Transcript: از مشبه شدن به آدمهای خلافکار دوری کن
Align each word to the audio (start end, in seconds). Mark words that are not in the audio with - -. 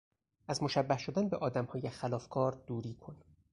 از 0.47 0.63
مشبه 0.63 0.97
شدن 0.97 1.29
به 1.29 1.37
آدمهای 1.37 1.89
خلافکار 1.89 2.63
دوری 2.67 2.93
کن 2.93 3.15